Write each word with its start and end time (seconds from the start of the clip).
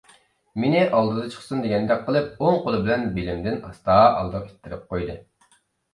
مېنى 0.61 0.79
ئالدىدا 0.99 1.25
چىقسۇن 1.35 1.59
دېگەندەك 1.65 2.01
قىلىپ 2.07 2.41
ئوڭ 2.45 2.57
قولى 2.65 2.79
بىلەن 2.87 3.05
بېلىمدىن 3.19 3.61
ئاستا 3.69 3.99
ئالدىغا 4.07 4.51
ئىتتىرىپ 4.51 4.89
قويدى. 4.95 5.21